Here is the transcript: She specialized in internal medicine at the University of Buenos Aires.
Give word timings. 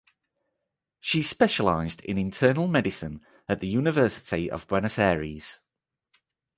She 0.99 1.21
specialized 1.21 2.01
in 2.01 2.17
internal 2.17 2.67
medicine 2.67 3.21
at 3.47 3.59
the 3.59 3.67
University 3.67 4.49
of 4.49 4.65
Buenos 4.65 4.97
Aires. 4.97 5.59